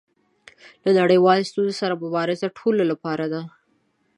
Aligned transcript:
له 0.83 0.91
نړیوالو 0.99 1.47
ستونزو 1.49 1.79
سره 1.81 1.99
مبارزه 2.03 2.47
د 2.49 2.53
ټولو 2.59 2.83
لپاره 2.91 3.25
ده. 3.33 3.41